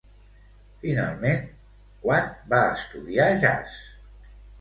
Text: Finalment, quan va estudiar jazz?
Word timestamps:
Finalment, 0.85 1.43
quan 2.05 2.31
va 2.55 2.63
estudiar 2.79 3.29
jazz? 3.45 3.77